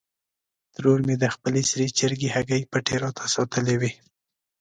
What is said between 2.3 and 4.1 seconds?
هګۍ پټې راته ساتلې وې.